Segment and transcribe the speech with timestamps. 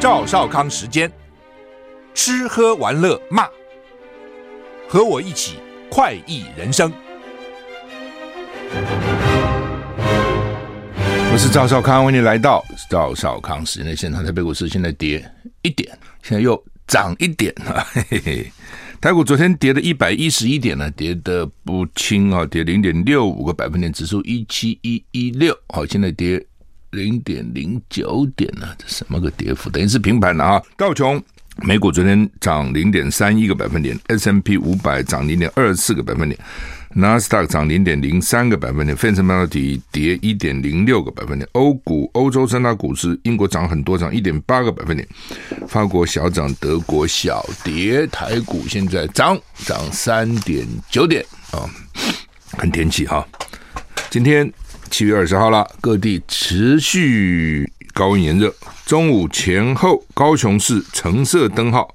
[0.00, 1.12] 赵少康时间，
[2.14, 3.46] 吃喝玩乐骂，
[4.88, 5.58] 和我一起
[5.90, 6.90] 快意人生。
[11.30, 14.24] 我是赵少康，欢迎你来到赵少康时间的现场。
[14.24, 15.22] 台北股市现在跌
[15.60, 15.86] 一点，
[16.22, 17.86] 现在又涨一点啊！
[17.92, 18.52] 嘿嘿，
[19.02, 26.42] 台股昨天跌了一百一十一点呢，跌得不轻啊，跌零点六五个百分点，指数一七一一六，好，现在跌。
[26.90, 28.66] 零点零九点呢？
[28.78, 29.70] 这什么个跌幅？
[29.70, 30.62] 等于是平盘了啊！
[30.76, 31.22] 道琼
[31.62, 36.38] 美股昨天涨零点三一个百分点，S&P 五百涨零点二四个百分点，
[36.94, 41.46] 纳斯达克涨零点零三个百分点，费城半导体跌一点零六个百分点。
[41.52, 45.06] 欧股、欧洲三大股市，英国涨很多，涨一点八个百分点，
[45.68, 48.06] 法国小涨，德国小跌。
[48.06, 51.68] 台股现在涨涨三点九点啊！
[52.52, 53.26] 看天气哈，
[54.08, 54.50] 今天。
[54.90, 58.52] 七月二十号了，各地持续高温炎热。
[58.84, 61.88] 中午前后，高雄市橙色灯号。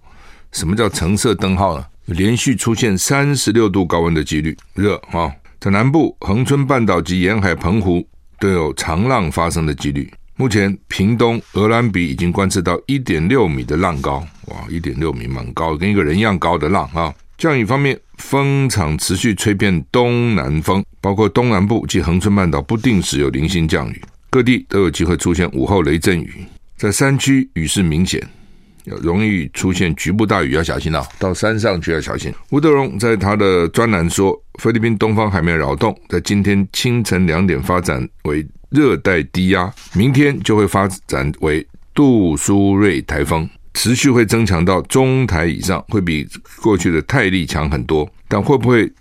[0.53, 1.85] 什么叫橙色灯号呢？
[2.05, 5.29] 连续出现三十六度高温的几率，热啊！
[5.59, 8.07] 在南部恒春半岛及沿海澎湖
[8.39, 10.11] 都有长浪发生的几率。
[10.37, 17.13] 目前屏东鹅銮鼻已经观测到一点六米的浪高，哇，一点六米蛮高，跟一个人一样高的浪啊！
[17.37, 26.45] 降雨方面，风场持续吹遍东南风，包括东南部及恒春半岛不定时有零星降雨，各地都有机会出现午后雷阵雨。
[26.77, 28.25] 在山区雨势明显，
[28.85, 31.05] 容易出现局部大雨，要小心啊！
[31.19, 32.33] 到山上去要小心。
[32.51, 43.49] 吴德荣在他的专栏说，菲律宾东方海面扰动在今天清晨两点发展为热带低压，明天就会发展为杜苏芮台风。
[43.75, 46.27] 持续会增强到中台以上，会比
[46.61, 48.91] 过去的泰利强很多，但会不会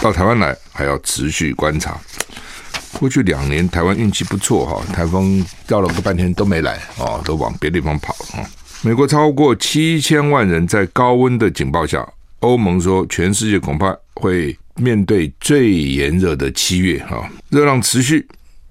[0.00, 2.00] 到台湾来，还要持续观察。
[2.98, 8.46] 过去两年台湾运气不错哈，台风绕了个半天都没来哦，都往别地方跑啊。
[8.82, 12.08] 美国超过七千万人在高温的警报下，
[12.38, 18.26] 欧盟说全世界恐怕会面对最炎热的七月哈，热浪持续，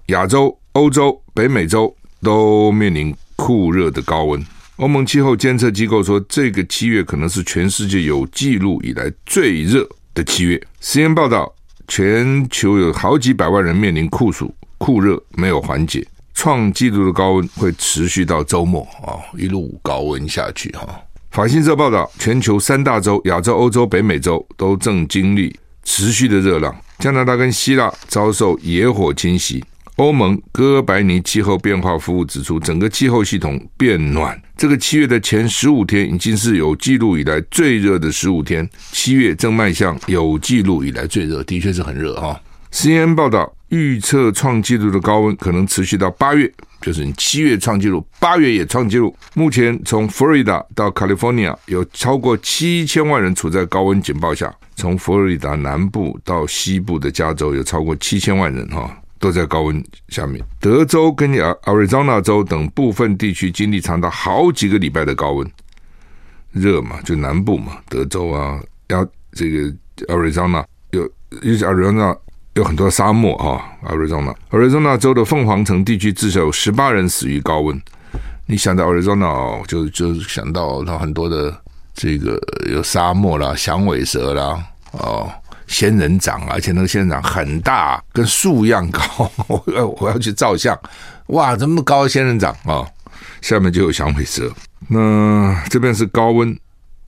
[0.06, 4.42] 亚洲、欧洲、北美洲都面临酷热的高温。
[4.76, 10.60] 欧盟气候监测机构说，这个七月可能是全世界有记录以来最热的七月。
[10.82, 11.54] CNN 报道，
[11.86, 16.04] 全球有好几百万人面临酷暑、酷热没有缓解，
[16.34, 20.88] 创纪录的高温会持续到周末啊，一路高温下去哈。
[21.30, 29.64] 法新社报道，全球三大洲——亚洲、欧洲、北美洲——都正经历持续的热浪，加拿大跟希腊遭受野火侵袭。
[29.96, 34.40] 欧盟哥白尼气候变化服务指出，整个气候系统变暖。
[34.56, 42.40] 这个七月的前十五天已经是有记录以来最热的十五天，七月正迈向有记录以来最热，的确是很热哈。
[42.72, 49.16] CNN 报道预测创纪录的高温可能持续到八月，就是你七月创纪录，八月也创纪录。
[49.34, 58.92] 目前从佛罗里达到 California 有超过七千万人处在高温警报下，从佛罗里达南部到西部的加州有超过七千万人哈。
[59.24, 65.50] 都在高温下面，德州跟亚亚利桑那州等部分地区经历长达好几个礼拜的高温，
[66.52, 69.02] 热嘛，就南部嘛，德州啊，要
[69.32, 69.74] 这个
[70.08, 71.00] 亚利桑那有，
[71.40, 72.14] 尤其亚利桑那
[72.52, 77.80] 有很多沙漠啊，亚利桑那，亚利桑那州的凤凰城地区至少有十八人死于高温。
[78.44, 81.58] 你想到亚利桑那哦，就就想到它很多的
[81.94, 82.38] 这个
[82.70, 84.62] 有沙漠啦、响尾蛇啦，
[84.92, 85.32] 哦。
[85.66, 89.02] 仙人掌，而且那个仙人掌很大，跟树一样高。
[89.48, 90.78] 我要我要去照相，
[91.28, 92.88] 哇，这么高仙人掌啊、哦！
[93.40, 94.52] 下面就有响尾蛇。
[94.88, 96.56] 那这边是高温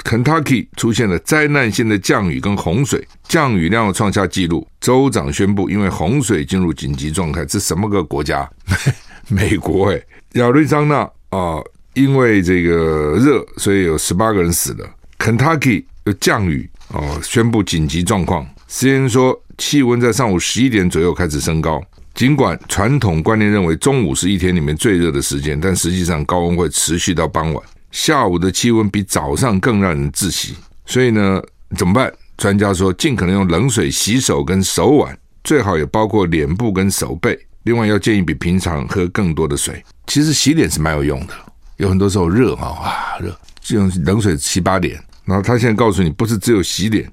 [0.02, 4.66] ，Kentucky 出现了灾难性的降雨跟洪水，降雨量创下纪录。
[4.80, 7.44] 州长宣布，因为洪水进入紧急状态。
[7.44, 8.48] 这什么个国家？
[9.28, 10.00] 美国哎，
[10.34, 11.00] 亚利桑那
[11.30, 11.60] 啊，
[11.94, 14.88] 因为这个热，所以有十八个人死了。
[15.18, 16.70] Kentucky 有降雨。
[16.88, 18.46] 哦，宣布紧急状况。
[18.68, 21.82] CNN 说，气温在上午十一点左右开始升高。
[22.14, 27.62] 尽管传统观念认为中午是一天里面最热的时间，但实际上高温会持续到傍晚。
[27.90, 30.54] 下午的气温比早上更让人窒息。
[30.86, 31.42] 所以呢，
[31.76, 32.12] 怎么办？
[32.36, 37.38] 专家说，尽可能用冷水洗手跟手腕，最好也包括脸部跟手背。
[37.64, 39.84] 另外，要建议比平常喝更多的水。
[40.06, 41.34] 其实洗脸是蛮有用的，
[41.78, 45.02] 有很多时候热啊，哇，热，就用冷水洗把脸。
[45.26, 47.06] 然后他现在告诉你，不是只有洗脸、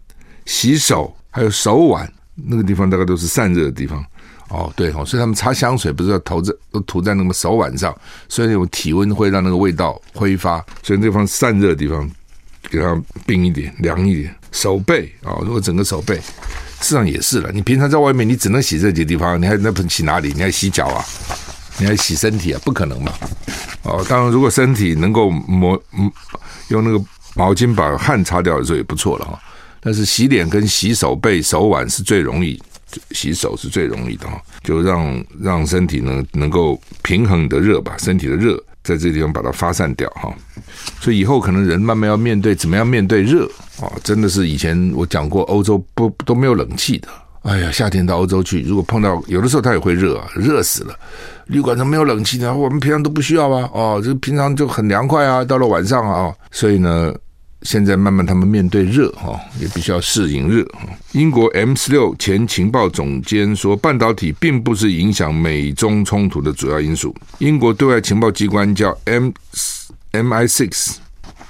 [0.45, 4.01] 洗手，还有手腕那个地方，大概都是散热的地方。
[4.49, 7.93] 哦，对哦，所以他们擦香水不是要涂在都涂在那个手腕上，
[8.29, 12.07] 所以那种体温会让那个味道挥发，所以那方散热的地方
[12.69, 14.35] 给它冰一点、凉一点。
[14.51, 17.51] 手背啊、哦，如果整个手背，事实上也是了。
[17.51, 20.31] 你平常在外面，你只能洗这几个地方，你还那不洗哪里？
[20.35, 21.03] 你还洗脚啊？
[21.79, 22.61] 你还洗身体啊？
[22.63, 23.11] 不可能嘛。
[23.81, 25.81] 哦，当然如果身体能够抹
[26.67, 27.03] 用那个
[27.35, 29.39] 毛巾把汗擦掉的时候也不错了哈。
[29.85, 32.57] 但是洗脸跟洗手背、手腕是最容易，
[33.11, 40.33] 洗手是最容易的哈，就让让身体呢能够平衡你的热，吧身体的热在这地方把它发散掉哈。
[41.01, 43.45] 所以以后可能人慢慢要面对怎么样面对热
[43.81, 47.09] 啊，真的是以前我讲过，欧洲不都没有冷气的。
[47.41, 50.95] 哎呀，夏天到欧洲去，如果碰到有的时候它也会热啊，热死了。
[51.47, 53.69] 旅馆都没有冷气的，我们平常都不需要啊。
[53.73, 57.13] 哦，这平常就很凉快啊，到了晚上啊，所以呢。
[57.63, 60.67] 现在慢慢他们面对热哈，也必须要适应热。
[61.13, 67.15] 英国 M 十六前情报总监说，半导体并不是影响美中冲突的主要因素。
[67.39, 69.31] 英国对外情报机关叫 M
[70.11, 70.97] M I six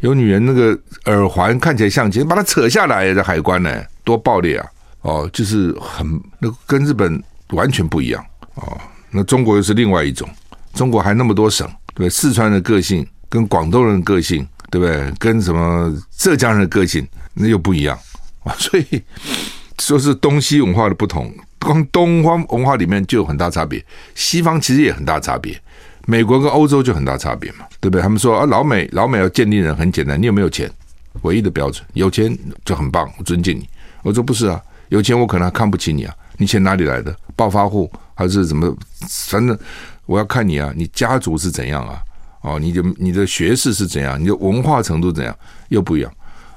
[0.00, 4.66] 有女人那个耳环看起来像金，把它扯下来，在海关呢，多暴烈啊！
[5.02, 7.22] 哦，就是很那跟日本。
[7.52, 8.24] 完全不一样
[8.54, 8.78] 哦，
[9.10, 10.28] 那中国又是另外一种，
[10.74, 15.10] 中国还那么多省，对，对四川的个性跟广东人的个性，对不对？
[15.18, 17.98] 跟什么浙江人的个性那又不一样
[18.44, 19.02] 啊， 所以
[19.78, 25.60] 说是东西文化的不同，光东方文化里面就有很大差别，西方其实也很大差别，
[26.06, 28.02] 美国跟欧洲就很大差别嘛，对不对？
[28.02, 30.70] 他们说啊，老美老美要鉴定人很简单，你有没有钱？
[31.22, 33.68] 唯一的标准，有钱就很棒，我尊敬你。
[34.02, 36.14] 我说不是啊，有钱我可能还看不起你啊。
[36.40, 37.14] 你钱哪里来的？
[37.36, 38.74] 暴发户还是怎么？
[39.28, 39.56] 反正
[40.06, 42.00] 我要看你啊，你家族是怎样啊？
[42.40, 44.18] 哦，你的你的学识是怎样？
[44.18, 45.36] 你的文化程度怎样？
[45.68, 46.10] 又不一样。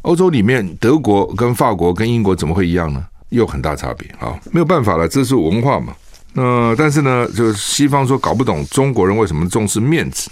[0.04, 3.06] 欧洲里面，德国跟法国跟英国怎么会一样呢？
[3.28, 4.40] 又很大差别啊！
[4.54, 5.94] 没有办法了，这是文化嘛。
[6.32, 10.30] 那但是呢，就是西方说搞不懂中国人为什么重视面子，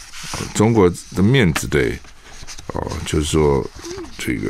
[0.53, 1.99] 中国的面子对
[2.73, 3.61] 哦，就是说
[4.17, 4.49] 这个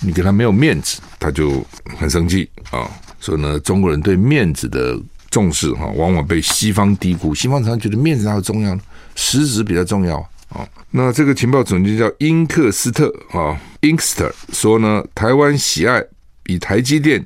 [0.00, 1.64] 你给他没有面子，他就
[1.98, 2.90] 很生气啊。
[3.20, 4.98] 所以呢，中国人对面子的
[5.30, 7.34] 重视哈，往往被西方低估。
[7.34, 8.80] 西方常常觉得面子哪重要呢？
[9.14, 10.66] 实质比较重要啊。
[10.90, 16.02] 那这个情报总监叫英克斯特啊，Inkster 说呢，台湾喜爱
[16.46, 17.24] 以台积电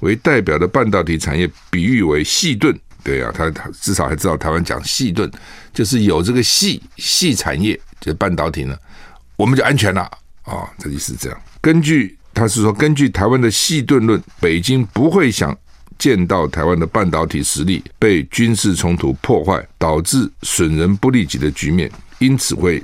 [0.00, 2.78] 为代表的半导体产业比喻为细盾。
[3.04, 5.30] 对啊，他他至少还知道台湾讲细盾，
[5.72, 8.76] 就是有这个细细产业，就半导体呢，
[9.36, 10.02] 我们就安全了
[10.42, 10.68] 啊。
[10.76, 11.40] 这意思是这样。
[11.60, 15.56] 根据他是说，根据台湾的细盾论，北京不会想
[15.98, 22.82] 见到台湾的半导体实力被军事冲突破坏，导致损人不利己的局面，因此会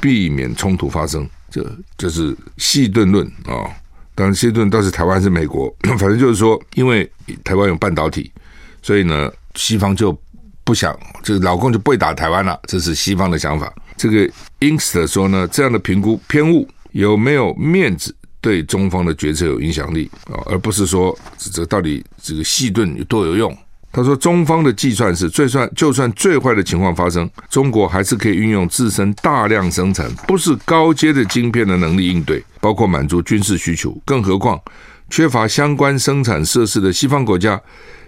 [0.00, 1.28] 避免冲突发生。
[1.50, 3.68] 这这是细盾论啊。
[4.14, 7.06] 当然，细盾倒是台湾是美国，反正就是说，因为
[7.44, 8.32] 台湾有半导体，
[8.80, 10.18] 所以呢，西方就
[10.64, 12.58] 不想就是老共就不会打台湾了。
[12.66, 13.70] 这是西方的想法。
[13.94, 14.24] 这个
[14.60, 18.15] i n s t 说呢，这样的评估偏误，有没有面子？
[18.40, 23.56] 对中方的决策有影响力啊，而不是说这到底这个细盾有多有用。
[23.92, 33.96] 他说，中方的计算是，最算就算最坏的情况发生，中国还是可以运用自身大量生产，不是高阶的晶片的能力应对，包括满足军事需求。
[34.04, 34.60] 更何况，
[35.08, 37.58] 缺乏相关生产设施的西方国家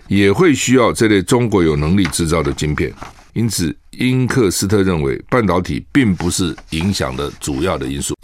[0.08, 2.92] 也会需要这类中国有能力制造的晶片。
[3.32, 8.14] 因此，英克斯特认为，半导体并不是影响的主要的因素。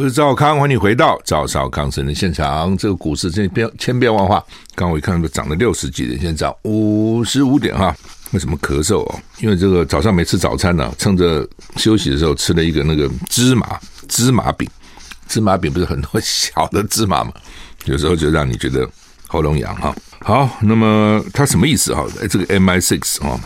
[0.00, 2.74] 我是赵康，欢迎你回到赵少康生的现场。
[2.78, 4.42] 这个股市真变千变万化，
[4.74, 7.94] 刚我一看都涨了六十几点，现在涨五十五点哈。
[8.30, 9.20] 为什么咳嗽哦？
[9.40, 13.78] 因为这个早上没吃早餐呢、趁着休息的时候吃了一个那个芝麻
[14.08, 14.66] 芝麻饼。
[15.28, 17.30] 芝麻饼不是很多小的芝麻嘛？
[17.84, 18.88] 有时候就让你觉得
[19.26, 19.94] 喉咙痒哈。
[20.20, 22.06] 好，那么它什么意思哈？
[22.30, 23.38] 这个 MI Six 哦，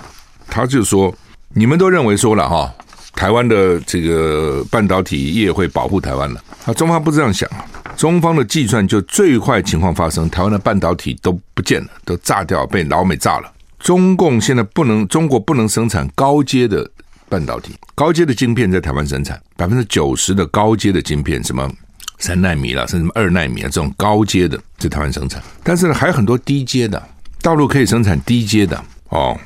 [0.46, 1.12] 他就说
[1.48, 2.72] 你们都认为说了哈。
[3.14, 6.74] 台湾的这个半导体业会保护台湾了啊？
[6.74, 7.64] 中方不这样想啊！
[7.96, 13.50] 中方的计算就最坏情况发生，台湾的半导体都不见了，都炸掉，被老美炸了。
[13.78, 16.90] 中共现在不能，中国不能生产高阶的
[17.28, 21.70] 半导体，高阶的晶片在台湾生产，百分之九十的高阶的晶片，什么
[22.18, 25.40] 三奈米了，甚至二奈米啊，这种高阶的在台湾生产。
[25.62, 27.00] 但是呢，还有很多低阶的，
[27.40, 29.38] 大陆可以生产低阶的哦，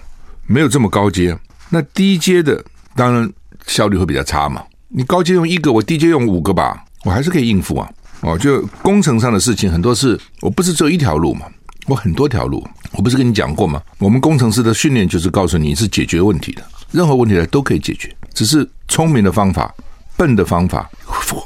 [0.46, 1.36] 没有这么高阶。
[1.68, 2.64] 那低阶的
[2.96, 3.30] 当然。
[3.68, 4.64] 效率会比较差嘛？
[4.88, 7.88] 你高阶用一个，我低阶用五个吧，我还是可以应付啊。
[8.22, 11.46] 哦，就工程上的事情很多是，我不是只有一条路嘛，
[11.86, 12.66] 我很多条路。
[12.92, 13.80] 我不是跟你讲过吗？
[13.98, 19.72] 我们工程师的训练就是告诉你是解决问题的，任何问题来都可以解决，只是聪明的方法、
[20.16, 20.90] 笨的方法、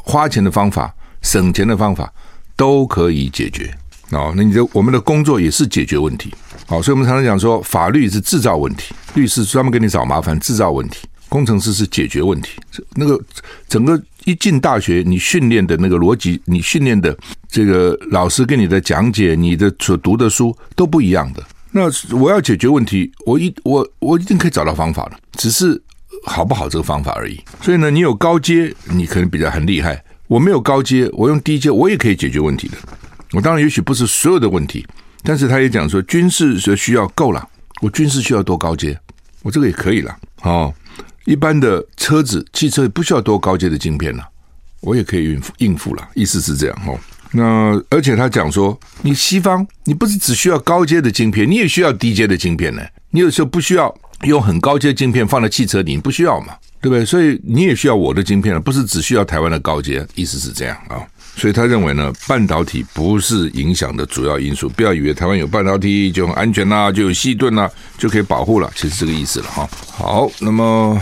[0.05, 2.11] 花钱的方法、省钱的方法
[2.57, 3.75] 都可以解决。
[4.13, 6.33] 哦，那你的我们的工作也是解决问题。
[6.67, 11.09] 好，所以我们常常讲说，法律是制造问题，律师专门给你找麻烦，制造问题。
[11.33, 12.61] 工程师是解决问题，
[12.95, 13.19] 那个
[13.67, 17.17] 整个一进大学，你训练的那个逻辑，你训练的
[17.49, 21.43] 这个老师给你的讲解，你的所读的书都不一样的。
[21.71, 21.85] 那
[22.15, 25.81] 我要解决问题，我一我我一定可以找到方法的，只是
[26.27, 27.41] 好不好这个方法而已。
[27.63, 29.95] 所以呢，你有高阶，你可能比较很厉害；
[30.27, 32.77] 我没有高阶，我用低阶，我也可以解决问题的。
[33.33, 34.87] 我当然也许不是所有的问题，
[35.23, 37.49] 但是他也讲说军事所需要够了，
[37.81, 39.01] 我军事需要多高阶，
[39.41, 40.71] 我这个也可以了，哦。
[41.25, 44.29] 一般的车子、汽车不需要多高阶的晶片了，
[44.81, 46.09] 我也可以应付应付了。
[46.15, 46.99] 意思是这样哦。
[47.33, 52.83] 那而且他讲说，你西方你不是只需要高阶的晶片，你也需要低阶的晶片呢。
[53.11, 57.05] 你有时候不需要用很高阶晶片放在汽车里，你不需要嘛，对不对？
[57.05, 60.07] 所以你也需要我的晶片了，不是只需要台湾的高阶。
[60.15, 61.01] 意思是这样啊。
[61.35, 64.69] 所以他认为呢，半导体不是影响的主要因素。
[64.69, 68.71] 不要以为台湾有半导体就很安全啦、就有细盾啦、就可以保护了。
[68.77, 69.69] 其实这个意思了哈。
[69.91, 71.01] 好，那么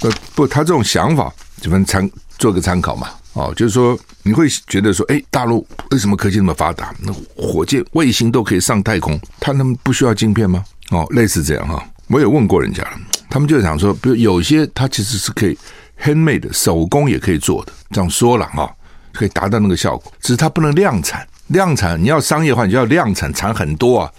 [0.00, 2.08] 呃不，他这种想法，只能参
[2.38, 3.08] 做个参考嘛。
[3.34, 6.92] 哦，就是说你会觉得说，哎，大陆为什么科技那么发达？
[7.00, 10.64] 那火箭、卫星都可以上太空，他们不需要晶片吗？
[10.90, 11.80] 哦，类似这样哈。
[12.08, 12.84] 我有问过人家，
[13.30, 15.56] 他们就想说，比如有些它其实是可以
[16.02, 17.72] handmade，手工也可以做的。
[17.90, 18.74] 这样说了哈。
[19.18, 21.26] 可以达到那个效果，只是它不能量产。
[21.48, 24.12] 量产你要商业化，你就要量产，产很多啊。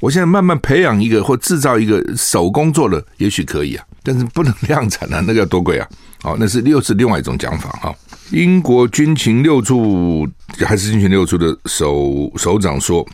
[0.00, 5.86] 我现在慢慢培养一个或制造一个手工做的，也许可以啊，但是不能量产啊，那个要多贵啊！
[6.22, 7.94] 好，那是又是另外一种讲法哈。
[8.30, 10.26] 英国军情六处
[10.64, 13.04] 还是军情六处的首首长说，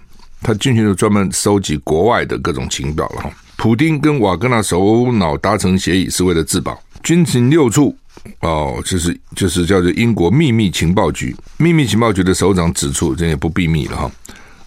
[0.43, 3.31] 他军情六专门收集国外的各种情报了哈。
[3.57, 7.96] 普丁跟瓦格纳首脑达成协议是为了自保，军情六处。
[8.40, 14.11] 哦，就是就是叫做英国秘密情报局，秘密情报局的首长指出，这也不秘密了哈。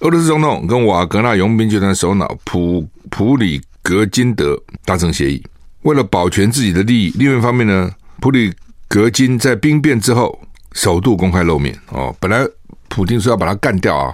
[0.02, 5.42] 俄罗斯总统跟瓦格纳佣兵集团首脑普普里格金德达成协议，
[5.82, 7.14] 为了保全自己的利益。
[7.18, 8.54] 另外一方面呢，普里
[8.88, 10.40] 格金在兵变之后
[10.74, 11.76] 首度公开露面。
[11.90, 12.46] 哦，本来
[12.90, 14.14] 普丁说要把他干掉啊，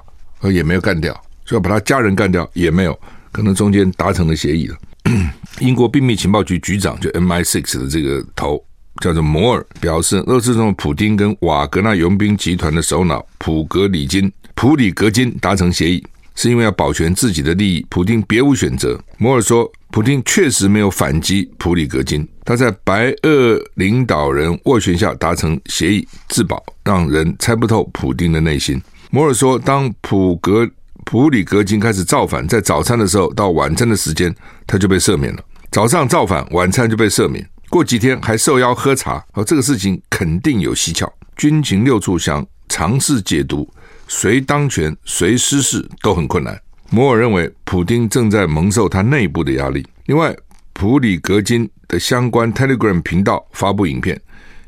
[0.50, 1.14] 也没有干掉；
[1.44, 2.98] 说要把他家人干掉，也没有。
[3.34, 4.78] 可能中间达成了协议了。
[5.60, 8.64] 英国秘密情报局局长就 MI6 的这个头。
[9.02, 16.06] 叫做摩尔表示，俄罗斯总统普丁跟瓦格纳佣兵集团的首脑普格里金普里格金达成协议，
[16.36, 17.84] 是因为要保全自己的利益。
[17.90, 18.98] 普丁别无选择。
[19.18, 28.80] 摩尔说，普丁确实没有反击普里格金，他在白俄领导人斡旋下达成协议自保，让人猜不透普丁的内心。
[29.10, 30.70] 摩尔说，当普格
[31.06, 34.34] 普里格金开始造反，在早餐的时候到晚餐的时间，
[34.66, 35.44] 他就被赦免了。
[35.72, 37.48] 早上造反，晚餐就被赦免。
[37.70, 41.12] 过几天还受邀喝茶，哦，这个事情肯定有蹊跷。
[41.36, 43.68] 军情六处想尝试解读，
[44.08, 46.60] 谁当权谁失势都很困难。
[46.92, 49.84] 摩尔认为，普丁正在蒙受他内部的压力。
[50.06, 50.36] 另外，
[50.74, 54.20] 普里格金的相关 Telegram 频道发布影片，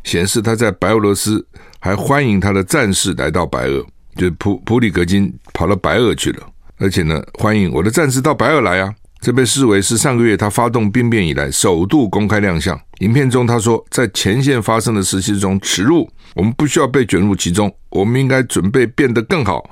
[0.04, 1.46] 显示他在白俄罗斯
[1.80, 8.93] 还欢迎他的战士来到白俄，就普普里格金跑到白俄去了，而且呢，欢迎我的战士到白俄来啊。
[9.22, 12.79] 这被视为是上个月他发动兵变以来首度公开亮相。
[13.00, 19.67] 影片中他说，在前线发生的时期中耻辱，我们不需要被卷入其中，我们应该准备变得更好，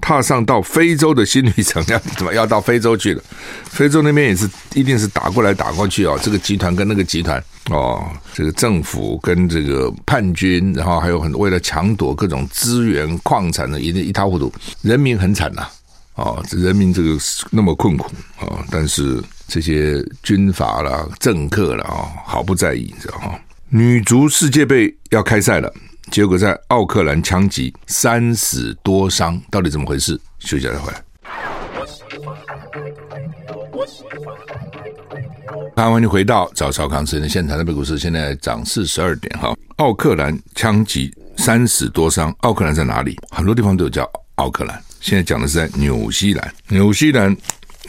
[0.00, 3.22] 踏上到非洲的新旅程，要怎么要到非洲去了？
[3.64, 15.70] 非洲那边也是一定是打过来打过去哦，这个集团跟那个集团哦，这个政府跟这个叛军，然后还有很多为了抢夺各种资源矿产的一定一塌糊涂，人民很惨呐、啊，
[16.14, 17.18] 哦，人民这个
[17.50, 18.06] 那么困苦
[18.38, 23.38] 啊、哦，但是这些军阀啦、政客啦，啊，毫不在意，你知道哈？
[23.68, 25.72] 女足世界杯要开赛了。
[26.10, 30.18] 结果在奥克兰枪击，三死多伤，到底怎么回事？
[30.38, 31.02] 休息一下再回来。
[35.74, 39.54] 欢迎你回到早朝康时的现场，台北股市现在涨四十二点哈。
[39.76, 42.34] 奥克兰枪击，三死多伤。
[42.40, 43.16] 奥克兰在哪里？
[43.30, 44.82] 很多地方都有叫奥克兰。
[45.00, 46.54] 现在讲的是在纽西兰。
[46.68, 47.36] 纽西兰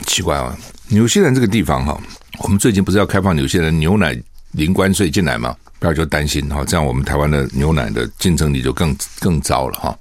[0.06, 0.56] 奇怪啊，
[0.88, 1.98] 纽西兰这个地方哈，
[2.40, 4.16] 我们最近不是要开放纽西兰牛奶
[4.52, 5.56] 零关税进来吗？
[5.78, 9.96] 不要就担心哈，这样我们台湾的牛奶的竞争力就更更糟了哈。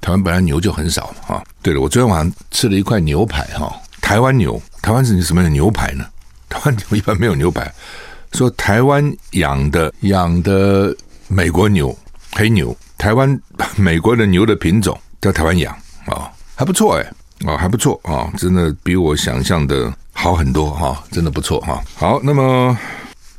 [0.00, 1.42] 台湾本来牛就很少哈。
[1.62, 6.04] 对了，我昨天晚上吃了一块牛排哈，台湾牛，台湾是什么样的牛排呢？
[6.48, 7.72] 台湾牛一般没有牛排，
[8.32, 10.94] 说台湾养的养的
[11.28, 11.96] 美国牛
[12.32, 13.40] 黑牛，台湾
[13.76, 15.72] 美国的牛的品种在台湾养
[16.06, 17.12] 啊，还不错哎，
[17.46, 21.80] 哦还不错啊，真的比我想象的好很多哈，真的不错哈。
[21.94, 22.76] 好，那么。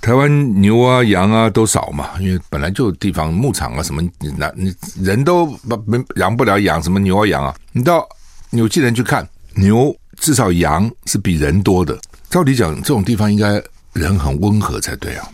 [0.04, 4.04] 台湾牛啊羊啊都少嘛，因为本来就地方牧场啊什么，
[4.38, 5.46] 那你人都
[5.88, 7.56] 没养不了养什么牛啊羊啊。
[7.72, 8.06] 你到
[8.50, 11.98] 纽西兰去看牛，至少羊是比人多的。
[12.30, 15.26] 照理讲，这种地方应该人很温和才对啊。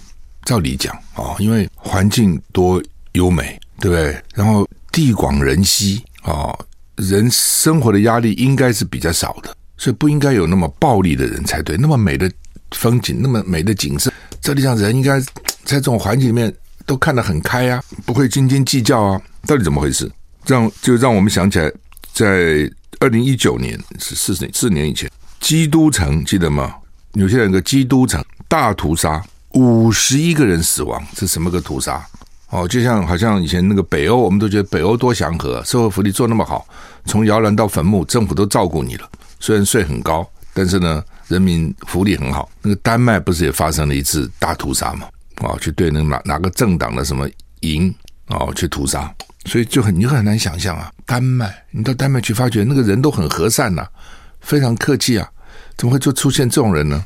[0.46, 2.80] 照理讲啊，因为环境多
[3.14, 4.22] 优美，对不对？
[4.36, 6.56] 然后地广人稀啊，
[6.96, 11.76] 人生活的压力应该是比较少的，所以不应该有那么暴力的人才对。
[11.76, 12.32] 那么美的
[12.76, 14.14] 风景，那么美的景色。
[14.42, 15.28] 这地方人应该在
[15.66, 16.54] 这种环境里面
[16.86, 20.10] 都看得很开啊，不会斤斤计较啊，到底怎么回事？
[20.46, 21.72] 这样就让我们想起来，
[22.14, 22.70] 在
[23.00, 26.74] 二零一九年是四年四年以前，基督城记得吗？
[27.14, 32.04] 有些人有个基督城大屠杀，五十一个人死亡，这是什么个屠杀？
[32.50, 36.68] 哦，就像好像以前那个北欧，我们都觉得北欧多祥和，社会福利做那么好，
[37.06, 39.08] 从摇篮到坟墓，政府都照顾你了，
[39.40, 41.04] 虽然税很高，但是呢。
[41.30, 45.08] 人民福利很好，那个丹麦不是也发生了一次大屠杀吗？
[45.36, 47.30] 啊，去对那哪哪个政党的什么
[47.62, 47.94] 营
[48.28, 49.10] 啊去屠杀，
[49.46, 50.92] 所以就很你很难想象啊。
[51.06, 53.88] 丹麦，你到丹麦去发觉那个人都很和善呐、
[54.42, 55.30] 非常客气啊，
[55.78, 57.06] 怎么会就出现这种人呢？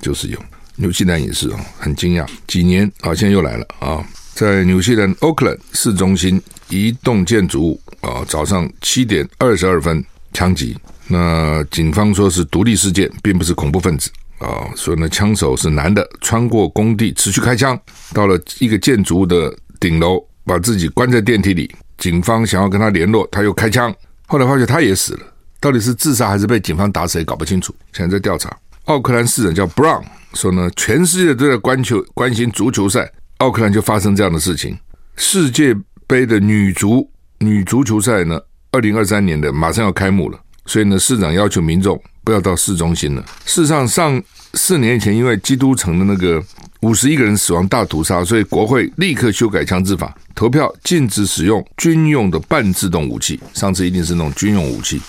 [0.00, 0.38] 就是有，
[0.76, 2.26] 纽西兰也是啊，很惊讶。
[2.46, 4.02] 几年啊，现在又来了啊，
[4.34, 10.02] 在纽西兰奥克兰市中心一栋建筑物啊，早上七点二十二分
[10.32, 10.76] 枪击。
[11.08, 14.66] 那警方说是独立事件，并不是恐怖分子啊。
[14.74, 17.78] 所以呢，枪手是男的，穿过工地持续开枪，
[18.12, 21.74] 到了一个建筑物的顶楼，把自己关在电梯里。
[21.96, 23.94] 警方想要跟他联络，他又开枪。
[24.26, 25.20] 后来发觉他也死了，
[25.60, 28.54] 到底是自杀还是被警方打死也搞不清楚，现在在调查。
[28.84, 30.02] 奥克兰市长叫 Brown
[30.34, 34.76] 说呢，全世界都在关球关心足球赛，奥克兰就发生这样的事情。
[35.16, 35.74] 世界
[36.06, 38.38] 杯的女足女足球赛呢，
[38.72, 40.38] 二零二三年的马上要开幕了。
[40.66, 43.24] 所以呢，市长要求民众不要到市中心了。
[43.44, 44.22] 事实上，上
[44.54, 46.42] 四年前因为基督城的那个
[46.80, 53.40] 五十一个人死亡大屠杀，所以国会立刻修改枪支法，投票禁止使用军用的半自动武器。
[53.54, 55.00] 上次一定是那种军用武器，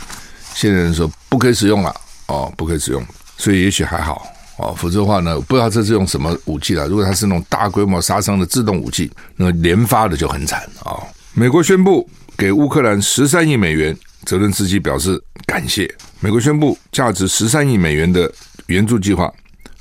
[0.53, 1.95] 现在人说不可以使用了，
[2.27, 3.03] 哦，不可以使用。
[3.37, 6.87] 所以也许还好，哦，否则的话呢，不知道这是用什么武器了。
[6.87, 11.01] 如果它是那种大规模杀伤的自动武器，那连发的就很惨啊，
[11.33, 13.97] 美国宣布给乌克兰十三亿美元。
[14.27, 15.89] 泽伦斯基表示感谢。
[16.19, 18.29] 美国宣布价值十三亿美元的
[18.65, 19.33] 援助计划，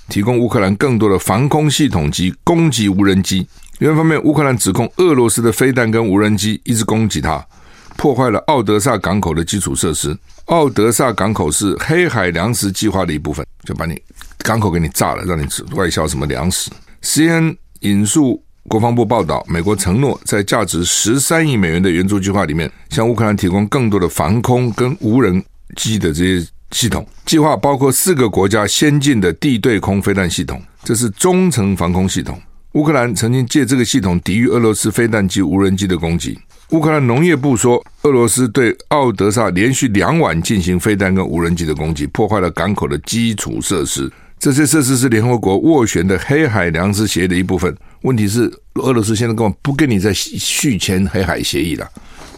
[0.09, 3.45] 提供乌克兰更多的防空系统及攻击无人机。
[3.81, 7.45] 另一方面，乌克兰指控俄罗斯的飞弹跟无人机一直攻击它，
[7.97, 10.17] 破坏了奥德萨港口的基础设施。
[10.45, 14.01] 奥德萨港口是黑海粮食计划的一部分，就把你
[14.39, 16.71] 港口给你炸了，让你外销什么粮食。
[17.03, 18.46] CNN 引述。
[18.69, 25.43] 国防部报道，美国承诺在价值十三亿美元的援助计划里面，向乌克兰提供更多的防空跟无人
[25.77, 27.07] 机的这些系统。
[27.25, 32.41] 计划包括四个国家先进的地对空飞弹系统，这是中程防空系统。
[32.73, 36.37] 乌克兰曾经借这个系统抵御俄罗斯飞弹及无人机的攻击。
[36.71, 44.11] 乌克兰农业部说，俄罗斯对奥德萨连续两晚进行飞弹跟无人机的攻击，破坏了港口的基础设施。
[44.39, 47.75] 这些设施是联合国斡旋的黑海粮食协议的一部分。
[48.03, 51.91] 问题是，俄罗斯现在根本不跟你再续签黑海协议了，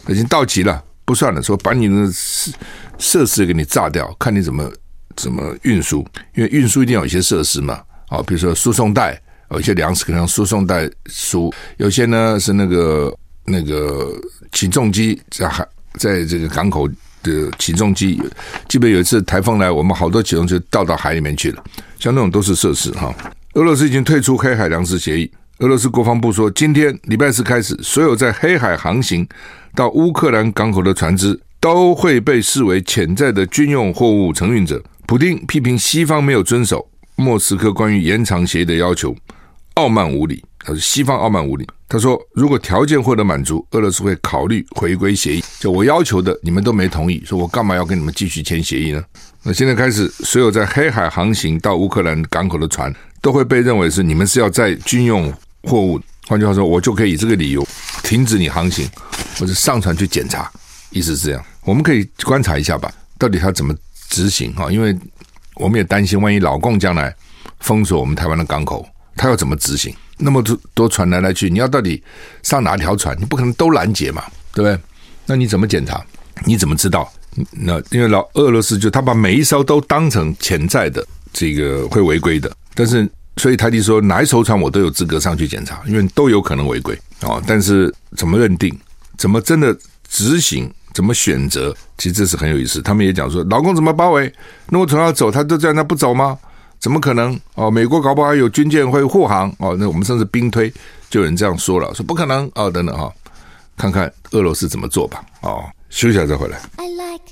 [0.07, 1.43] 已经到期了，不算了。
[1.43, 2.51] 说把你的设
[2.97, 4.71] 设施给你炸掉，看你怎么
[5.15, 5.99] 怎么运输，
[6.33, 7.81] 因为运输一定要有一些设施嘛。
[8.07, 14.11] 啊，比如说输送带，有一些粮食可能输送带输，有些呢是那个那个
[14.51, 16.89] 起重机在海在这个港口
[17.23, 18.21] 的起重机，
[18.67, 21.63] 基本有一次台风来，我们好多起重机倒到海里面去了，
[21.99, 23.13] 像那种都是设施哈。
[23.53, 25.29] 俄罗斯已经退出黑海粮食协议。
[25.59, 29.27] 俄罗斯国防部说，今天礼拜四开始，所有在黑海航行
[29.75, 34.81] 到乌克兰港口的船只都会被视为潜在的军用货物承运者。
[35.05, 39.13] 普京批评西方没有遵守莫斯科关于延长协议的要求，
[39.73, 40.41] 傲慢无礼。
[40.59, 41.67] 他说西方傲慢无礼。
[41.89, 45.43] 他说，如果条件获得满足，俄罗斯会考虑回归协议。
[45.59, 49.03] 就我要求的，你们都没同意，说我干嘛要跟你们继续签协议呢？
[49.41, 55.33] 那现在开始，所有在黑海航行到乌克兰港口的船都会被认为是你们是要在军用。
[55.63, 57.67] 货物，换句话说，我就可以以这个理由
[58.01, 58.89] 停止你航行，
[59.37, 60.49] 或者上船去检查，
[60.89, 61.45] 意思是这样。
[61.65, 63.75] 我们可以观察一下吧，到底他怎么
[64.07, 64.71] 执行哈？
[64.71, 64.97] 因为
[65.55, 67.13] 我们也担心，万一老共将来
[67.59, 69.93] 封锁我们台湾的港口，他要怎么执行？
[70.19, 72.03] 那么多多船来来去，你要到底
[72.43, 73.19] 上哪条船？
[73.19, 74.77] 你不可能都拦截嘛，对不对？
[75.25, 75.99] 那你怎么检查？
[76.45, 77.11] 你怎么知道？
[77.51, 81.03] 那因为老俄罗斯就他把每一艘都当成潜在的
[81.33, 83.09] 这个会违规的，但是。
[83.37, 87.41] 所以台迪说，哪一艘船我都有资格上去检查，因为都有可能违规啊。
[87.47, 88.77] 但是怎么认定，
[89.17, 89.73] 怎么真的
[90.09, 92.81] 执行，怎么选择，其实这是很有意思。
[92.81, 94.29] 他们也讲说，老公怎么包围？
[94.67, 96.37] 那我从要走，他都这样，他不走吗？
[96.79, 97.39] 怎么可能？
[97.55, 99.75] 哦，美国搞不好还有军舰会护航哦。
[99.77, 100.73] 那我们甚至兵推，
[101.09, 103.11] 就有人这样说了，说不可能哦，等等哈，
[103.77, 105.21] 看看俄罗斯怎么做吧。
[105.41, 106.57] 哦，休息一下再回来。
[106.77, 107.23] I like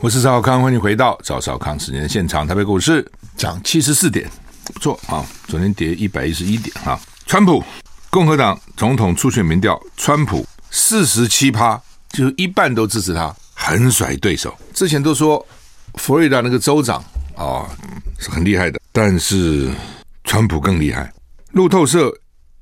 [0.00, 2.46] 我是赵少康，欢迎回到赵少康时间的现场。
[2.46, 4.30] 台北股市涨七十四点，
[4.74, 5.24] 不错啊！
[5.46, 7.00] 昨天跌一百一十一点啊。
[7.24, 7.64] 川普
[8.10, 14.56] 共和党总统初选民调，川普四十七趴，就一半都支持他，横甩对手。
[14.74, 15.44] 之前都说
[15.94, 17.02] 佛罗里达那个州长
[17.34, 17.66] 啊
[18.18, 19.70] 是很厉害的，但是
[20.24, 21.12] 川普更厉害。
[21.52, 22.12] 路透社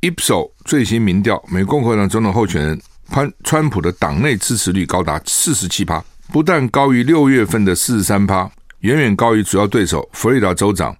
[0.01, 6.03] Ipsos 最新民调，美共和党总统候选人川川普的党内支持率高达四十七趴。
[6.31, 10.97] 不但高于六月份的四十三趴，远远高于主要对手佛罗里达州长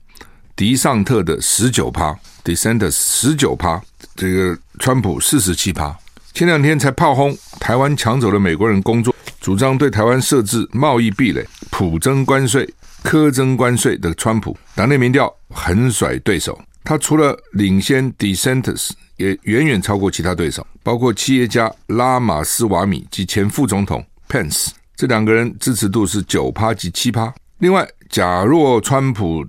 [0.55, 3.83] 迪尚特的十九趴，DeSantis 十九趴，
[4.15, 5.97] 这个川普四十七趴。
[6.35, 12.65] 前两天才炮轰台湾抢走了美国人工作，主张对台湾设置贸易壁垒、普征关税、
[13.03, 16.57] 苛征关税的川普，党内民调横甩对手。
[16.85, 24.69] 他除了领先 DeSantis，也远远超过其他对手，包括企业家拉马斯瓦米及前副总统 Pence。
[24.95, 27.35] 这两个人支持度是九趴及七趴。
[27.59, 29.45] 另外，假若川普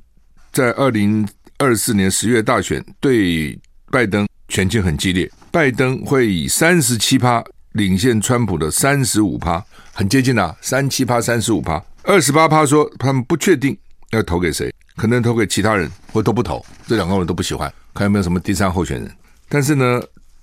[0.52, 1.28] 在二零
[1.60, 3.60] 二四年十月大选对
[3.92, 11.84] 拜登选情很激烈，拜登会以三十七趴领先川普的三十五趴，很接近啊，三七趴、三十五趴。
[12.04, 13.78] 二十八趴说他们不确定
[14.12, 16.64] 要投给谁，可能投给其他人，或都不投。
[16.88, 19.12] 这两个人都不喜欢，看有没有什么第三候选人。
[19.50, 20.02] 但是呢，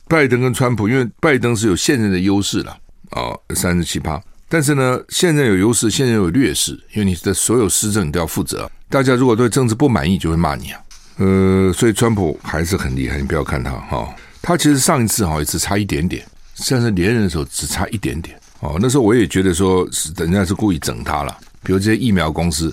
[0.09, 2.77] 拜登跟川普，因为拜登是有现任的优势了
[3.11, 4.21] 啊，三十七趴。
[4.49, 8.69] 但是呢，现任有优势，现任有劣势，因为你的所有施政你都要负责。
[8.89, 10.81] 大家如果对政治不满意，就会骂你啊。
[11.19, 14.09] 呃，所以川普还是很厉害，你不要看他哈、哦。
[14.43, 16.27] 他其实上一次哈也只差一点点，
[16.61, 18.79] 现在连任的时候只差一点点哦。
[18.81, 21.37] 那时候我也觉得说，是人家是故意整他了。
[21.63, 22.73] 比如这些疫苗公司，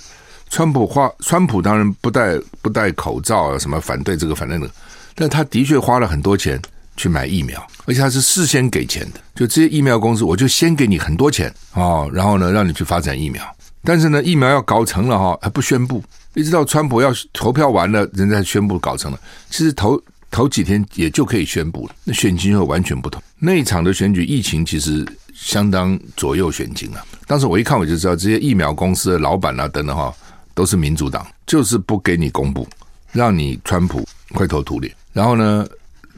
[0.49, 4.71] 川普花，川普当然不戴不戴口罩啊，什么反对这个反对那个，
[5.15, 6.61] 但他的确花了很多钱。
[6.99, 9.19] 去买疫苗，而且他是事先给钱的。
[9.35, 13.43] 就这些疫苗公司，我就先给你很多钱哦，然后呢，让你去发展疫苗。
[13.83, 19.19] 但是呢，疫苗要搞成了哈，还不宣布，一直到川普要投票完了，人家宣布搞成了。
[19.51, 20.01] 其实投
[20.37, 23.19] 头几天也就可以宣布了，那选情又完全不同。
[23.39, 27.03] 那一场的选举，疫情其实相当左右选情了。
[27.25, 30.13] 当时我一看我就知道，这些疫苗公司的老板啊等等哈，
[30.53, 32.67] 都是民主党，就是不给你公布，
[33.13, 34.93] 让你川普灰头土脸。
[35.11, 35.67] 然后呢，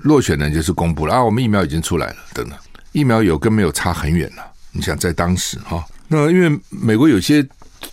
[0.01, 2.59] 落选呢，就是公布了啊，我们疫苗已经出来了，等等，
[2.91, 4.43] 疫苗有跟没有差很远了。
[4.73, 7.47] 你想在当时哈，那因为美国有些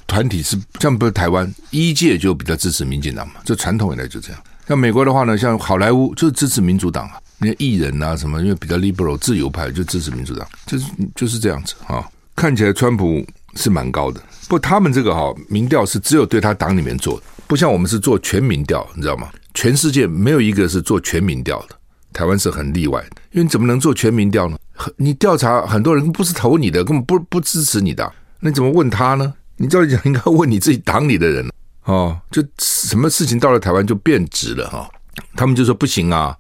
[0.09, 4.43] 团体是像不是台湾一届就比较支持民进党嘛，这传统以来就这样。
[4.67, 12.05] 像美国的话呢，像好莱坞就支持民主党啊，那些艺人啊什么，因为比较 liberal 自由派就支持民主党，就是就是这样子啊。
[12.35, 13.25] 看起来川普
[13.55, 19.29] 是蛮高的，不他们这个哈民调是只有对他党里面做的，不像我们是做全民调，你知道吗？
[19.55, 21.77] 全世界没有一个是做全民调的。
[22.13, 24.57] 台湾是很例外的，因为你怎么能做全民调呢？
[24.97, 29.33] 你调查很多人不是投你的，根本不不支持你的，那你怎么问他呢？
[29.59, 31.47] 你照理讲应该问你自己党里的人
[31.87, 32.17] 哦。
[32.31, 34.87] 就什么事情到了台湾就变质了哈、哦？
[35.35, 36.37] 他们就说不行啊，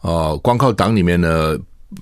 [0.00, 1.58] 哦，光靠党里面的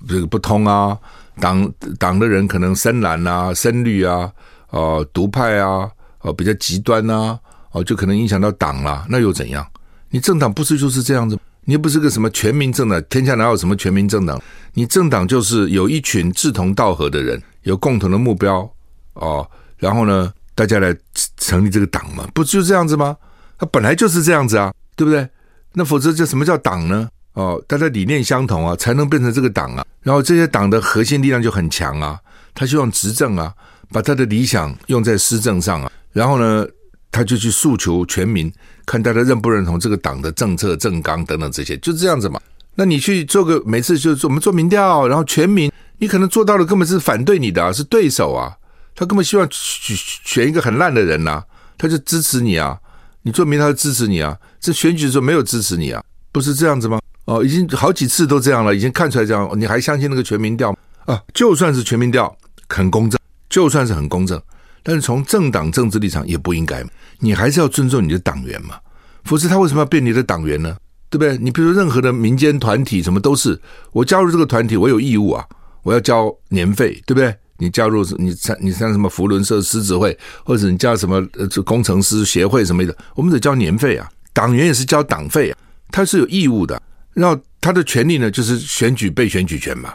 [0.09, 0.98] 这个不通啊，
[1.38, 4.33] 党党的人可能深蓝啊、深绿啊、
[4.70, 5.88] 哦独派啊、
[6.20, 7.38] 哦比较极端啊，
[7.72, 9.07] 哦就可能影响到党啦。
[9.09, 9.66] 那又怎样？
[10.09, 11.38] 你政党不是就是这样子？
[11.66, 14.40] 你又不是个什么全民政党，天下哪有什么全民政党？
[14.74, 18.70] 你政党就是有一群志同道合的人，有共同的目标
[19.14, 20.96] 哦，然后呢，大家来
[21.36, 23.16] 成立这个党嘛，不就这样子吗？
[23.58, 25.28] 它本来就是这样子啊，对不对？
[25.72, 27.08] 那否则叫什么叫党呢？
[27.32, 29.84] 哦，大家理念相同啊，才能变成这个党啊。
[30.02, 32.18] 然后这些党的核心力量就很强啊，
[32.54, 33.52] 他希望执政啊，
[33.90, 35.90] 把他的理想用在施政上啊。
[36.12, 36.64] 然后呢，
[37.10, 38.52] 他就去诉求全民，
[38.86, 42.40] 看大家认不认同这个党的政策、政纲等等这些，就这样子嘛。
[42.76, 48.56] 那你去做个每次就是我们做民调，然后全民，你可能做到的根本是反对你的啊，是对手啊。
[48.94, 51.42] 他根本希望选选一个很烂的人呐、
[51.76, 52.78] 他就支持你啊。
[53.22, 54.37] 你做民，他就支持你啊。
[54.61, 57.00] 这选举的时候没有支持你啊，不是这样子吗？
[57.24, 60.76] 哦，已经好几次都这样了，已经看出来这样，你还相信那个全民调
[61.07, 61.18] 啊？
[61.33, 62.37] 就算是全民调
[62.68, 64.38] 很公正，就算是很公正，
[64.83, 66.85] 但是从政党政治立场也不应该，
[67.20, 68.76] 你还是要尊重你的党员嘛，
[69.24, 70.76] 否则他为什么要变你的党员呢？
[71.09, 71.38] 对不对？
[71.38, 73.59] 你比如说任何的民间团体，什么都是
[73.92, 75.46] 我加入这个团体，我有义务啊，
[75.83, 77.35] 我要交年费，对不对？
[77.58, 85.58] 你加入你参你参什么福伦社狮子会，或者你加什么呃工程师协会什么的，我们得交年费啊，党员也是交党费啊，
[85.90, 86.80] 他是有义务的。
[87.12, 89.94] 然后他的权利呢，就是选举被选举权嘛，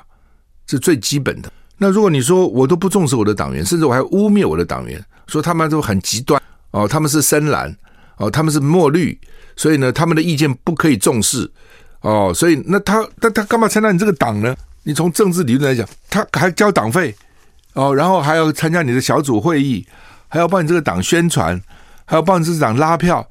[0.68, 1.52] 是最基本的。
[1.78, 6.42] 那如果你说我都不重视我的党员，甚至我还污蔑我的党员，说他们都很极端
[6.72, 7.76] 哦，他们是深蓝
[8.18, 9.20] 哦，他们是墨绿，
[9.58, 11.50] 所以呢，他们的意见不可以重视
[12.02, 14.56] 哦，所以那他那他干嘛参加你这个党呢？
[14.84, 17.14] 你从政治理论来讲，他还交党费
[17.80, 19.88] 哦，然后还要参加你的小组会议，
[20.28, 21.58] 还要帮你这个党宣传，
[22.04, 23.26] 还要帮你这个党拉票，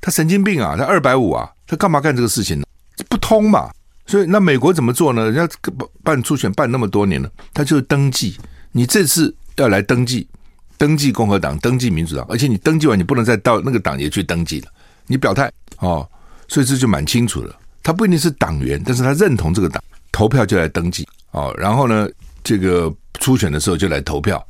[0.00, 0.76] 他神经病啊！
[0.78, 2.64] 他二百五啊，他干嘛干这个事情呢？
[3.08, 3.68] 不通嘛，
[4.06, 5.28] 所以那美国怎么做呢？
[5.28, 5.56] 人家
[6.04, 8.38] 办初选办那么多年了，他就是登记。
[8.70, 10.28] 你这次要来登记，
[10.76, 14.68] 登记共和党，登记民主党，而且你登记完，你不能再到那个党也去登记了。
[15.08, 16.08] 你表态哦，
[16.46, 17.52] 所以这就蛮清楚了。
[17.82, 19.82] 他不一定是党员，但是他认同这个党，
[20.12, 21.52] 投票就来登记哦。
[21.58, 22.08] 然后呢，
[22.48, 24.42] 这个初选的时候就来投票，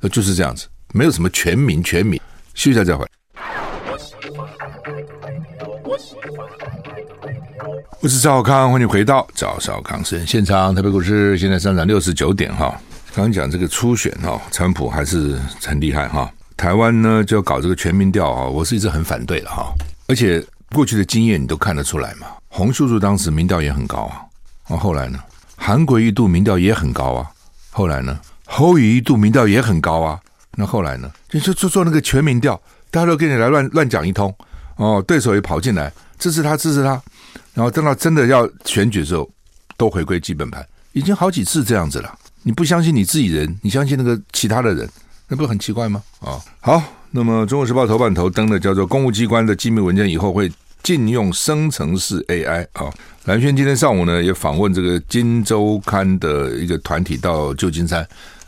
[0.00, 2.18] 那就是这样子，没有什么全民全民。
[2.54, 3.10] 休息一下再回来。
[8.00, 10.74] 我是赵康，欢迎回到赵少康私人现场。
[10.74, 12.74] 台北股市现在上涨六十九点哈。
[13.14, 16.32] 刚刚讲这个初选哈，川普还是很厉害哈。
[16.56, 19.74] 台湾呢就要搞这个全民调啊，我是一直很反对的哈。
[20.08, 20.42] 而且
[20.74, 22.28] 过去的经验你都看得出来嘛。
[22.48, 24.22] 洪秀柱当时民调也很高啊，
[24.70, 25.18] 那后来呢？
[25.54, 27.30] 韩国一度民调也很高啊，
[27.72, 28.20] 后来呢？
[28.44, 30.20] 侯友宜一度民调也很高啊，
[30.56, 31.10] 那后来呢？
[31.30, 34.32] 就就做做那个全民调，大家都跟你来乱乱讲一通
[34.76, 37.00] 哦，对手也跑进来支持他，支持他。
[37.54, 39.28] 然后等到真的要选举的时候，
[39.78, 42.14] 都回归基本盘，已经好几次这样子了。
[42.42, 44.86] 你不相信你自己人，你相信那个其他的人，
[45.28, 46.02] 那不是很奇怪吗？
[46.20, 52.92] 啊，好，那么《中国时报》头版头登的叫做“公务机关的机密文件以后会禁用生成式 AI” 啊。
[53.24, 58.06] 蓝轩今天上午呢也访问这个《金周刊》的一个团体到旧金山，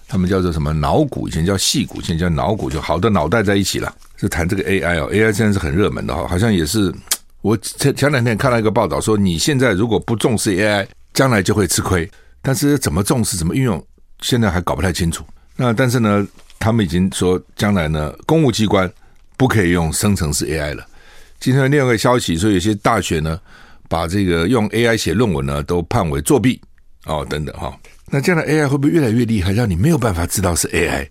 [0.09, 6.93] 他们叫做什么脑股，以前叫细骨，现在叫脑股，就好的脑袋在一起了，就谈这个 AI 哦，AI 现在是很热门的哈，好像也是。
[7.41, 12.11] 我前前两天看到一个报道说，你现在如果不重视 AI，将来就会吃亏。
[12.41, 13.87] 但是怎么重视、怎么运用，
[14.23, 15.23] 现在还搞不太清楚。
[15.55, 16.27] 那但是呢，
[16.59, 18.91] 他们已经说，将来呢，公务机关
[19.37, 20.87] 不可以用生成式 AI 了。
[21.45, 23.39] 今天另外一个消息说，有些大学呢，
[23.87, 26.59] 把这个用 AI 写论文呢，都判为作弊
[27.05, 27.79] 哦，等等哈。
[28.07, 31.07] 那将来 AI 会不会越来越厉害，让你没有办法知道是 AI？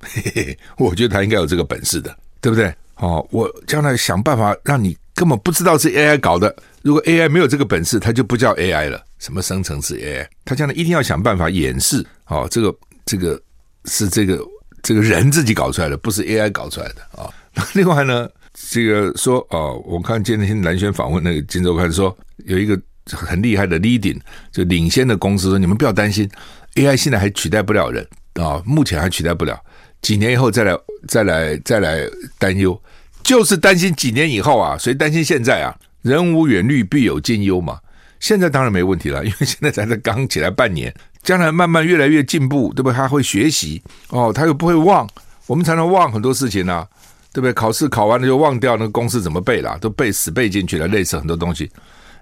[0.00, 2.74] 嘿嘿嘿，我觉得他应该有这个本事的，对不对？
[2.96, 4.98] 哦，我将来想办法让你。
[5.14, 6.52] 根本不知道是 AI 搞的。
[6.82, 9.00] 如果 AI 没有这个本事，它就不叫 AI 了。
[9.20, 10.26] 什么生成式 AI？
[10.44, 12.04] 它将来一定要想办法掩饰。
[12.26, 13.40] 哦，这个这个
[13.84, 14.40] 是这个
[14.82, 17.30] 这个人自己搞出来的，不是 AI 搞出来的啊。
[17.74, 18.28] 另外呢，
[18.70, 24.18] 这个说哦，我看今天蓝轩访问那个《金周刊》说，有一个很厉害的 leading
[24.52, 26.28] 就领先的公司说，你们不要担心
[26.74, 29.58] ，AI 现在还取代不了人啊，目前还取代不了，
[30.02, 32.00] 几年以后再来再来再来
[32.38, 32.80] 担忧。
[33.22, 35.74] 就是担心几年以后啊，谁担心现在啊？
[36.02, 37.78] 人无远虑，必有近忧嘛。
[38.20, 40.92] 现在当然没问题了，因为现在才是刚起来半年，
[41.22, 42.94] 将来慢慢越来越进步，对不对？
[42.94, 45.06] 他会学习哦，他又不会忘，
[45.46, 46.86] 我们才能忘很多事情呢、
[47.32, 47.52] 对不对？
[47.52, 51.70] 考试考完了就忘掉那个公式怎么背了，都背死背进去了，类似很多东西，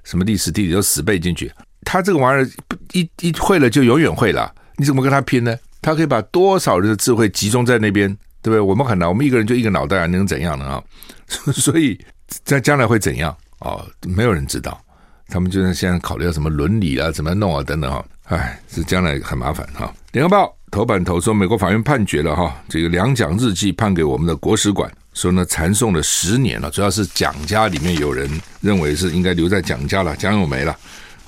[0.05, 1.51] 什么历史地理都死背进去。
[1.83, 2.51] 他这个玩意儿
[2.92, 5.57] 一一会了就永远会了，你怎么跟他拼呢？
[5.81, 8.09] 他可以把多少人的智慧集中在那边？
[8.42, 8.61] 对不对？
[8.61, 10.64] 我们很难，我们一个人就一个脑袋啊，能怎样呢？
[10.64, 10.83] 啊？
[11.53, 11.99] 所以
[12.45, 13.71] 在将来会怎样啊？
[13.71, 14.81] 哦，没有人知道。
[15.29, 18.05] 他们就是现在考虑到什么伦理啊，怎么弄啊，等等啊。
[18.27, 19.93] 哎，这将来很麻烦哈。
[20.12, 28.29] 联合报头版头说，美国法院判决了哈，这个两蒋日记判给我们的国史馆说呢缠讼了十年了，主要是蒋家里面有人
[28.61, 30.77] 认为是应该留在蒋家了，蒋友梅了，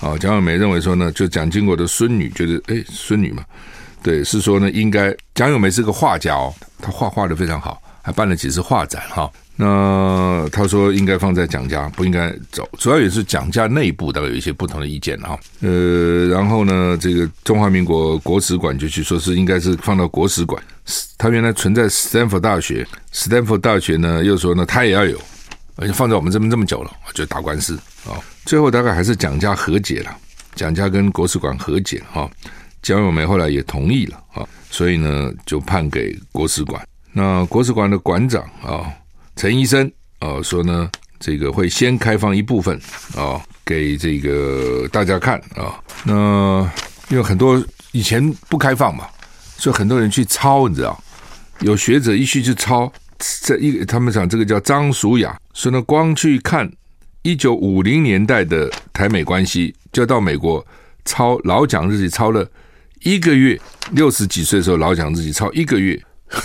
[0.01, 3.45] 啊，蒋友梅认为说呢，就蒋经国的孙女，觉得哎孙女嘛，
[4.03, 9.29] 对，是说呢应该蒋友梅是个画家哦，她画画的非常好，办了几次画展哈。
[9.61, 12.67] 那他说应该放在蒋家，不应该走。
[12.77, 15.37] 主要也是蒋家内部大概有一些不同的意见哈。
[15.59, 20.63] 呃，然后呢，这个中华民国国史馆就去说是应该是放到国史馆。
[21.17, 25.19] 他原来存在斯坦福大学，斯坦福大学呢又说呢他也要有，
[25.75, 28.15] 而且放在我们这边这么久了，就打官司啊。
[28.45, 30.15] 最后大概还是蒋家和解了，
[30.55, 32.29] 蒋家跟国史馆和解哈。
[32.81, 36.81] 蒋友梅后来也同意了啊，所以呢就判给国史馆。
[37.13, 38.91] 那国史馆的馆长啊。
[39.35, 42.77] 陈医生啊说呢，这个会先开放一部分
[43.15, 45.81] 啊，给这个大家看啊。
[46.03, 46.69] 那
[47.07, 49.07] 因为很多以前不开放嘛，
[49.55, 51.01] 所以很多人去抄，你知道，
[51.61, 52.91] 有学者一去去抄，
[53.41, 56.69] 这一他们讲这个叫张淑雅，说呢光去看
[57.21, 60.65] 一九五零年代的台美关系，就到美国
[61.05, 62.45] 抄老蒋日记，抄了
[63.03, 63.57] 一个月，
[63.91, 65.97] 六十几岁的时候老蒋日记抄一个月。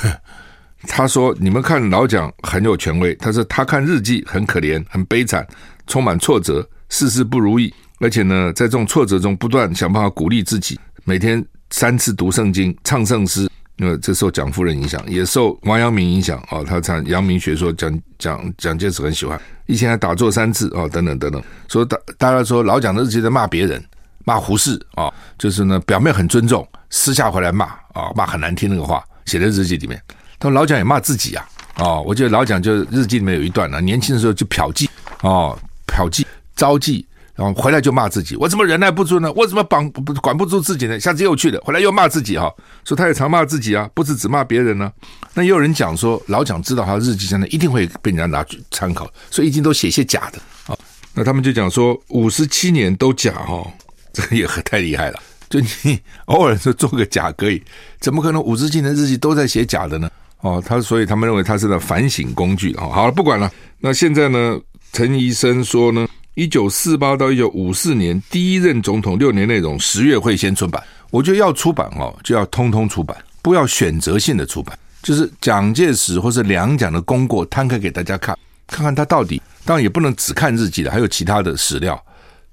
[0.86, 5.46] 他说：“你们看老蒋很有权威，他说他看日记很可怜、很悲惨，
[5.86, 13.48] 充满挫折，事事不如意，而且呢，在这种挫折中不断想办法鼓励自己，每天三次读圣经、唱圣诗。
[13.78, 16.64] 因为这受蒋夫人影响，也受王阳明影响哦。
[16.64, 21.42] 他唱阳明学说，蒋蒋蒋介石很喜欢，以前还打坐三次哦，等等等等。
[21.66, 23.84] 说大大家说老蒋的日记在骂别人，
[24.24, 30.00] 骂胡适啊，就是呢表面很尊重，私下回来骂啊，骂很难听那个话，写在日记里面。”
[30.44, 34.86] 说老蒋也骂自己啊，哦，我记得老蒋就日记里面有一段呢，年轻的时候就嫖妓，
[35.22, 36.22] 哦，嫖妓
[36.54, 37.02] 招妓，
[37.34, 39.32] 然后回来就骂自己，我怎么忍耐不住呢？
[39.32, 41.00] 我怎么绑管不住自己呢？
[41.00, 42.52] 下次又去了，回来又骂自己哈，
[42.84, 44.92] 说他也常骂自己啊，不是只骂别人呢。
[45.32, 50.76] 那也有人讲说，老蒋知道他日记上呢一定会被人家拿去参考，所以一定都写些假的啊。
[51.14, 53.66] 那他们就讲说五十七年都假哈，
[54.12, 57.62] 这个也太厉害了，就你偶尔说做个假可以，
[57.98, 60.10] 怎么可能五十七年日记都在写假的呢？
[60.44, 63.50] 哦，他所以他们认为他是个反省工具哦，好了，不管了。
[63.80, 64.60] 那现在呢？
[64.92, 70.80] 陈医生说呢，一九四八到一九五四年第一任总统六年内容十月会先出版。
[71.10, 74.78] 我觉得要出版哦，就要通通出版，不要选择性的出版。
[75.02, 79.42] 就是蒋介石或是两蒋的功过摊开给大家看，看看他到底。
[79.64, 82.00] 当然也不能只看日记的，还有其他的史料。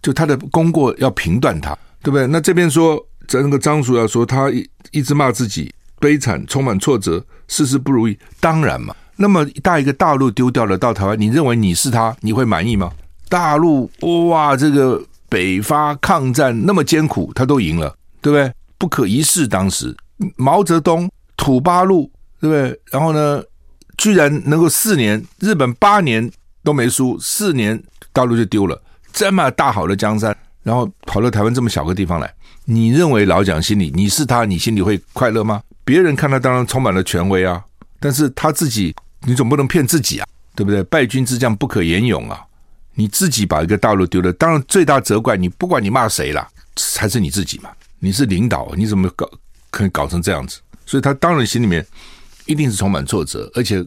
[0.01, 2.25] 就他的功过要评断他，对不对？
[2.25, 4.49] 那这边说，在那个张叔要说他
[4.91, 5.71] 一直骂自己。
[5.99, 8.17] 悲惨，充满挫折，事事不如意。
[8.39, 12.89] 当然嘛，那么大一个大陆丢掉了，到台湾，你认为你是他，你会满意吗？
[13.27, 13.91] 大陆
[14.29, 18.51] 哇，这个北伐抗战那么艰苦，他都赢了，对不对？
[18.77, 19.45] 不可一世。
[19.45, 19.93] 当时
[20.37, 22.09] 毛泽东土八路，
[22.39, 22.79] 对不对？
[22.89, 23.43] 然后呢，
[23.97, 26.31] 居然能够四年，日本八年
[26.63, 27.81] 都没输，四年
[28.13, 32.33] 大陆就丢了，这么大好的江山，然后跑到台湾这么小个地方来，
[32.63, 35.61] 你认为老蒋心里你是他，你心里会快乐吗？
[35.91, 37.61] 别人看他当然充满了权威啊，
[37.99, 40.81] 但是他自己，你总不能骗自己啊，对不对？
[40.83, 42.41] 败军之将不可言勇啊，
[42.95, 46.47] 你自己把一个大陆丢了，当然最大责怪你，不管你骂谁啦，
[46.97, 47.69] 还是你自己嘛。
[47.99, 49.29] 你是领导，你怎么搞
[49.69, 50.61] 可以搞成这样子？
[50.85, 51.85] 所以他当然心里面
[52.45, 53.85] 一定是充满挫折，而且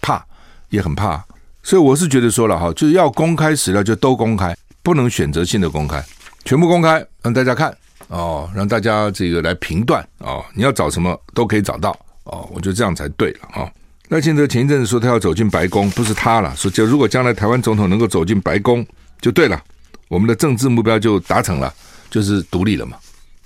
[0.00, 0.26] 怕
[0.70, 1.24] 也很怕。
[1.62, 6.04] 所以我是觉得说了哈，就是要公开史料就都公开，不能选择性的公开，
[6.44, 7.72] 全部公开让大家看。
[8.08, 11.90] 哦，让大家这个来评断哦，你要找什么都可以找到
[12.24, 13.70] 哦，我觉得这样才对了啊。
[14.08, 18.86] 赖清德前一阵子说他要走进白宫，不是他了，说就如果将来台湾总统能够走进白宫
[19.20, 19.60] 就对了，
[20.08, 21.72] 我们的政治目标就达成了，
[22.10, 22.96] 就是独立了嘛。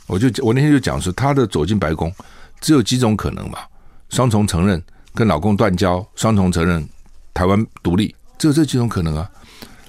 [0.07, 2.13] 我就我那天就讲说，他的走进白宫
[2.61, 3.59] 只有几种可能嘛：
[4.09, 4.83] 双重承认、
[5.15, 6.87] 跟老公断交、双重承认
[7.33, 9.31] 台湾独立，只有这几种可能啊。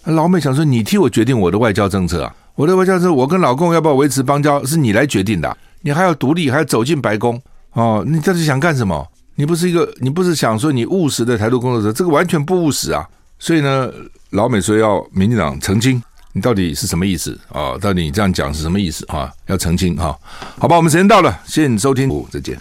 [0.04, 2.36] 老美想说，你替我决定我的外交政策啊。
[2.60, 5.58] 我的外交是，我跟老共要不要维持邦交，是你来决定的。
[5.80, 7.42] 你还要独立，还要走进白宫
[7.72, 8.04] 哦？
[8.06, 9.08] 你到底想干什么？
[9.36, 13.08] 你不是一个，你不是想说你务实的台独工作者，这个完全不务实啊！
[13.40, 13.90] 所以呢，
[14.32, 17.78] 老美说要民进党澄清，你到底是什么意思啊？
[17.80, 19.32] 到底你这样讲是什么意思啊？
[19.46, 20.14] 要澄清哈？
[20.58, 22.60] 好吧，我们时间到了，谢谢你收听，再见。